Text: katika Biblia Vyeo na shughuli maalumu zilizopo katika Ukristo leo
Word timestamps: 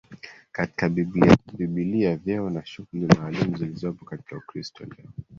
katika 0.51 0.89
Biblia 1.59 2.15
Vyeo 2.15 2.49
na 2.49 2.65
shughuli 2.65 3.05
maalumu 3.17 3.57
zilizopo 3.57 4.05
katika 4.05 4.37
Ukristo 4.37 4.83
leo 4.85 5.09